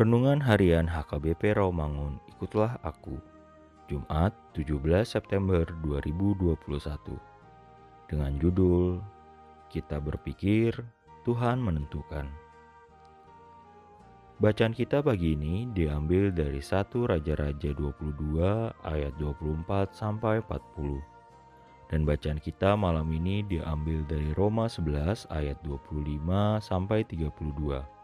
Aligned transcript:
Renungan 0.00 0.40
Harian 0.40 0.88
HKBP 0.88 1.60
Rawamangun, 1.60 2.24
ikutlah 2.32 2.80
aku. 2.80 3.20
Jumat 3.84 4.32
17 4.56 4.80
September 5.04 5.68
2021. 5.84 6.56
Dengan 8.08 8.32
judul 8.40 9.04
Kita 9.68 10.00
berpikir 10.00 10.72
Tuhan 11.28 11.60
menentukan. 11.60 12.32
Bacaan 14.40 14.72
kita 14.72 15.04
pagi 15.04 15.36
ini 15.36 15.68
diambil 15.68 16.32
dari 16.32 16.64
1 16.64 16.80
Raja-Raja 16.96 17.76
22 17.76 18.40
ayat 18.80 19.12
24 19.20 19.92
sampai 19.92 20.40
40. 20.48 20.96
Dan 21.92 22.08
bacaan 22.08 22.40
kita 22.40 22.72
malam 22.72 23.04
ini 23.12 23.44
diambil 23.44 24.00
dari 24.08 24.32
Roma 24.32 24.64
11 24.64 25.28
ayat 25.28 25.60
25 25.60 26.56
sampai 26.64 27.04
32. 27.04 27.99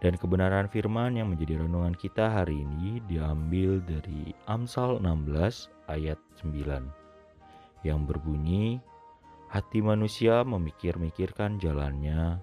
Dan 0.00 0.16
kebenaran 0.16 0.64
firman 0.72 1.12
yang 1.12 1.28
menjadi 1.28 1.60
renungan 1.60 1.92
kita 1.92 2.32
hari 2.32 2.64
ini 2.64 3.04
diambil 3.04 3.84
dari 3.84 4.32
Amsal 4.48 4.96
16 4.96 5.68
ayat 5.92 6.16
9 6.40 7.84
yang 7.84 8.04
berbunyi 8.08 8.80
Hati 9.50 9.82
manusia 9.82 10.46
memikir-mikirkan 10.46 11.58
jalannya, 11.58 12.38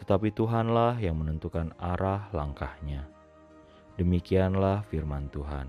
tetapi 0.00 0.32
Tuhanlah 0.32 0.96
yang 0.96 1.20
menentukan 1.20 1.76
arah 1.76 2.32
langkahnya. 2.32 3.04
Demikianlah 4.00 4.80
firman 4.88 5.28
Tuhan. 5.28 5.68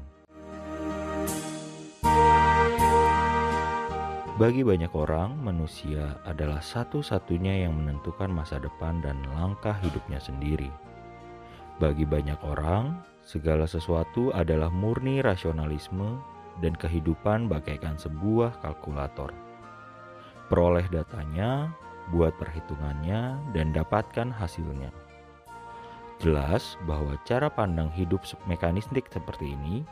Bagi 4.40 4.64
banyak 4.64 4.96
orang, 4.96 5.36
manusia 5.44 6.24
adalah 6.24 6.64
satu-satunya 6.64 7.68
yang 7.68 7.75
menentukan 7.75 8.31
masa 8.31 8.56
depan 8.56 9.04
dan 9.04 9.19
langkah 9.36 9.75
hidupnya 9.84 10.24
sendiri. 10.24 10.72
Bagi 11.78 12.10
banyak 12.10 12.42
orang, 12.42 12.98
segala 13.22 13.70
sesuatu 13.70 14.34
adalah 14.34 14.74
murni 14.74 15.22
rasionalisme 15.22 16.18
dan 16.58 16.74
kehidupan 16.74 17.46
bagaikan 17.46 17.94
sebuah 18.02 18.58
kalkulator. 18.66 19.30
Peroleh 20.50 20.90
datanya, 20.90 21.70
buat 22.10 22.34
perhitungannya, 22.42 23.38
dan 23.54 23.78
dapatkan 23.78 24.34
hasilnya. 24.34 24.90
Jelas 26.18 26.82
bahwa 26.90 27.14
cara 27.30 27.46
pandang 27.46 27.94
hidup 27.94 28.26
mekanistik 28.50 29.06
seperti 29.14 29.54
ini 29.54 29.86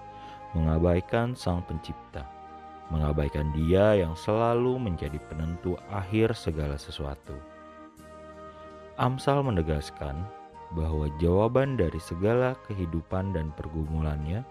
mengabaikan 0.58 1.38
Sang 1.38 1.62
Pencipta, 1.70 2.26
mengabaikan 2.90 3.54
Dia 3.54 3.94
yang 3.94 4.18
selalu 4.18 4.82
menjadi 4.82 5.22
penentu 5.30 5.78
akhir 5.94 6.34
segala 6.34 6.82
sesuatu. 6.82 7.38
Amsal 8.98 9.46
menegaskan 9.46 10.18
bahwa 10.76 11.08
jawaban 11.24 11.80
dari 11.80 11.98
segala 11.98 12.54
kehidupan 12.68 13.32
dan 13.32 13.56
pergumulannya 13.56 14.44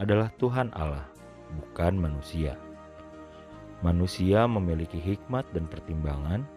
adalah 0.00 0.32
Tuhan 0.40 0.72
Allah, 0.72 1.04
bukan 1.60 2.00
manusia. 2.00 2.56
Manusia 3.84 4.48
memiliki 4.48 4.96
hikmat 4.96 5.44
dan 5.52 5.68
pertimbangan, 5.68 6.48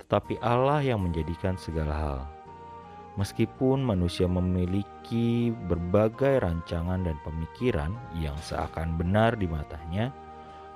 tetapi 0.00 0.40
Allah 0.40 0.80
yang 0.80 1.04
menjadikan 1.04 1.60
segala 1.60 1.94
hal. 1.94 2.20
Meskipun 3.14 3.78
manusia 3.84 4.26
memiliki 4.26 5.54
berbagai 5.70 6.42
rancangan 6.42 7.06
dan 7.06 7.14
pemikiran 7.22 7.94
yang 8.18 8.34
seakan 8.42 8.98
benar 8.98 9.38
di 9.38 9.46
matanya, 9.46 10.10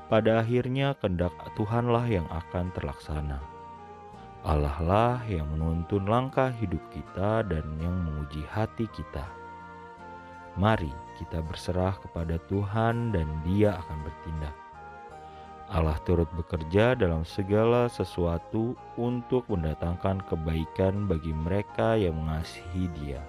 pada 0.07 0.41
akhirnya 0.41 0.95
kehendak 1.03 1.35
Tuhanlah 1.59 2.07
yang 2.07 2.29
akan 2.31 2.71
terlaksana. 2.73 3.58
Allah 4.49 4.81
lah 4.81 5.21
yang 5.29 5.45
menuntun 5.53 6.09
langkah 6.09 6.49
hidup 6.49 6.81
kita 6.89 7.45
dan 7.45 7.69
yang 7.85 7.93
menguji 7.93 8.41
hati 8.49 8.89
kita. 8.97 9.29
Mari 10.57 10.89
kita 11.21 11.45
berserah 11.45 12.01
kepada 12.01 12.41
Tuhan 12.49 13.13
dan 13.13 13.29
Dia 13.45 13.77
akan 13.77 14.09
bertindak. 14.09 14.57
Allah 15.69 16.01
turut 16.09 16.33
bekerja 16.33 16.97
dalam 16.97 17.29
segala 17.29 17.93
sesuatu 17.93 18.73
untuk 18.97 19.45
mendatangkan 19.53 20.25
kebaikan 20.33 21.05
bagi 21.05 21.37
mereka 21.37 22.01
yang 22.01 22.17
mengasihi 22.17 22.89
Dia. 22.97 23.21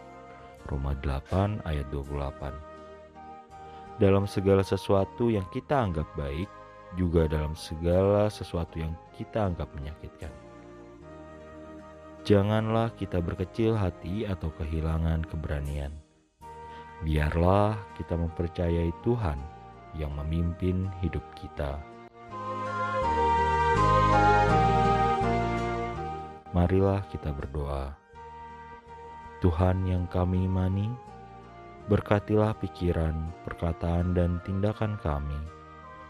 Roma 0.72 0.96
8 1.04 1.68
ayat 1.68 1.92
28. 1.92 4.00
Dalam 4.00 4.24
segala 4.24 4.64
sesuatu 4.64 5.28
yang 5.28 5.44
kita 5.52 5.84
anggap 5.84 6.08
baik, 6.16 6.48
juga 6.96 7.28
dalam 7.28 7.60
segala 7.60 8.32
sesuatu 8.32 8.80
yang 8.80 8.96
kita 9.20 9.52
anggap 9.52 9.68
menyakitkan. 9.76 10.49
Janganlah 12.28 12.92
kita 13.00 13.24
berkecil 13.24 13.80
hati 13.80 14.28
atau 14.28 14.52
kehilangan 14.60 15.24
keberanian. 15.28 15.96
Biarlah 17.00 17.80
kita 17.96 18.20
mempercayai 18.20 18.92
Tuhan 19.08 19.40
yang 19.96 20.12
memimpin 20.20 20.92
hidup 21.00 21.24
kita. 21.40 21.80
Marilah 26.52 27.06
kita 27.08 27.32
berdoa. 27.32 27.96
Tuhan 29.40 29.88
yang 29.88 30.04
kami 30.12 30.44
imani, 30.44 30.92
berkatilah 31.88 32.52
pikiran, 32.60 33.32
perkataan, 33.48 34.12
dan 34.12 34.44
tindakan 34.44 35.00
kami, 35.00 35.40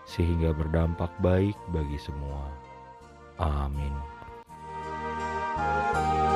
sehingga 0.10 0.50
berdampak 0.58 1.14
baik 1.22 1.54
bagi 1.70 2.02
semua. 2.02 2.50
Amin. 3.38 4.19
Música 5.60 6.29